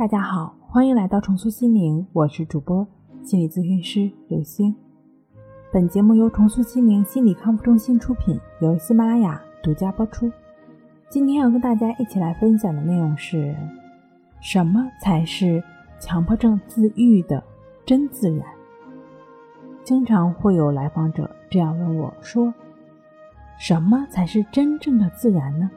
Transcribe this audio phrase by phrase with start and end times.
[0.00, 2.88] 大家好，欢迎来到重塑心灵，我是主播
[3.22, 4.74] 心理咨询师刘星。
[5.70, 10.32] 本节目由重塑心灵心理康复中心出品，由喜马拉雅独家播出。
[11.10, 13.54] 今天要跟大家一起来分享的内容是：
[14.40, 15.62] 什么才是
[15.98, 17.44] 强迫症自愈的
[17.84, 18.46] 真自然？
[19.84, 22.54] 经常会有来访者这样问我说
[23.60, 25.70] ：“什么才是真正的自然呢？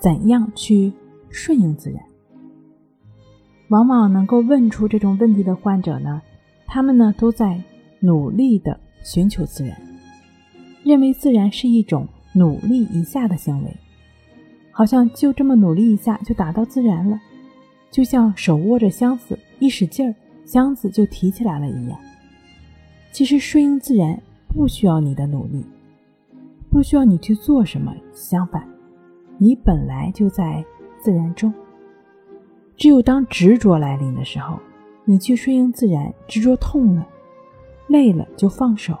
[0.00, 0.92] 怎样去
[1.28, 2.02] 顺应自然？”
[3.70, 6.20] 往往能够问出这种问题的患者呢，
[6.66, 7.62] 他们呢都在
[8.00, 9.80] 努力的寻求自然，
[10.82, 13.76] 认为自然是一种努力一下的行为，
[14.72, 17.20] 好像就这么努力一下就达到自然了，
[17.92, 20.14] 就像手握着箱子一使劲儿，
[20.44, 21.96] 箱子就提起来了一样。
[23.12, 25.64] 其实顺应自然不需要你的努力，
[26.70, 28.68] 不需要你去做什么，相反，
[29.38, 30.64] 你本来就在
[31.00, 31.54] 自然中。
[32.80, 34.58] 只有当执着来临的时候，
[35.04, 37.06] 你去顺应自然，执着痛了、
[37.88, 38.96] 累了就放手。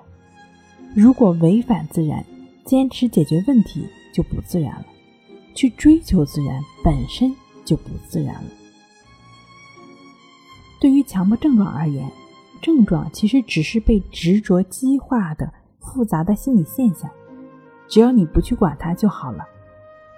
[0.94, 2.22] 如果违反自然，
[2.62, 4.84] 坚持解决问题就不自然了。
[5.54, 8.50] 去追求自然本身就不自然了。
[10.78, 12.06] 对于强迫症状而言，
[12.60, 15.50] 症状其实只是被执着激化的
[15.80, 17.10] 复杂的心理现象，
[17.88, 19.42] 只要你不去管它就好了。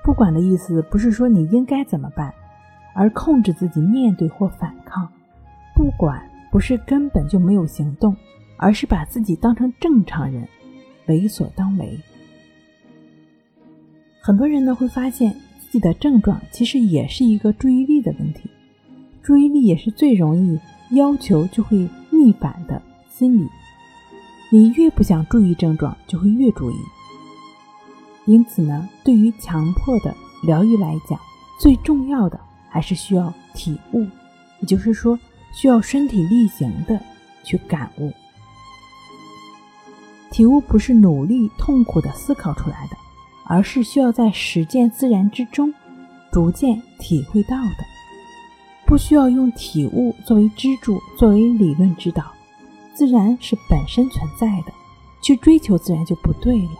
[0.02, 2.34] 不管的意思不是说你应该怎么办。
[2.94, 5.08] 而控制自己面对或反抗，
[5.74, 8.16] 不管不是根本就没有行动，
[8.56, 10.46] 而是把自己当成正常人，
[11.06, 11.98] 为所当为。
[14.20, 18.50] 很多人呢会发现自己的症状其实也是一个注意力的问题，
[19.22, 23.48] 注意力也是最容易要求就会逆反的心理。
[24.50, 26.74] 你越不想注意症状，就会越注意。
[28.26, 31.18] 因此呢，对于强迫的疗愈来讲，
[31.58, 32.38] 最重要的。
[32.72, 34.06] 还是需要体悟，
[34.60, 35.18] 也就是说，
[35.52, 36.98] 需要身体力行的
[37.44, 38.10] 去感悟。
[40.30, 42.96] 体悟不是努力痛苦的思考出来的，
[43.44, 45.72] 而是需要在实践自然之中
[46.32, 47.84] 逐渐体会到的。
[48.86, 52.24] 不需要用体悟作为支柱，作为理论指导。
[52.94, 54.72] 自然是本身存在的，
[55.22, 56.70] 去追求自然就不对了。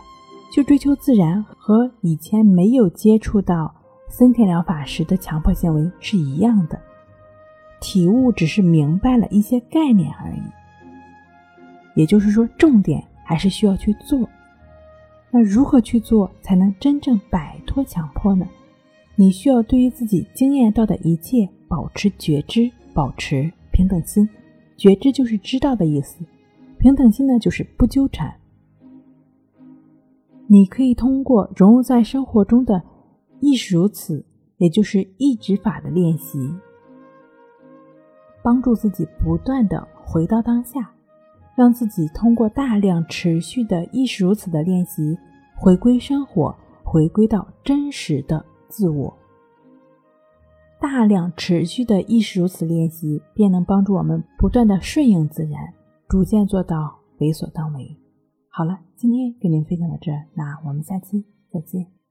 [0.51, 3.82] 去追求自然和以前没有接触到。
[4.15, 6.79] 森田疗法时的强迫行为是一样的，
[7.81, 10.41] 体悟只是明白了一些概念而已。
[11.95, 14.29] 也就是说，重点还是需要去做。
[15.31, 18.47] 那如何去做才能真正摆脱强迫呢？
[19.15, 24.29] 你需要对于自己经验到的一切保持觉知，保持平等心。
[24.77, 26.23] 觉知就是知道的意思，
[26.77, 28.31] 平等心呢就是不纠缠。
[30.45, 32.83] 你可以通过融入在生活中的。
[33.45, 36.39] 亦是如此，也就是意指法的练习，
[38.41, 40.93] 帮助自己不断的回到当下，
[41.53, 45.17] 让自己通过大量持续的亦是如此的练习，
[45.57, 46.55] 回归生活，
[46.85, 49.13] 回归到真实的自我。
[50.79, 55.73] 大量持续的亦是如此练习，便能帮助我们不断的顺应自然，
[56.07, 57.97] 逐渐做到为所当为。
[58.47, 62.02] 好了，今天跟您分享到这，那我们下期再见。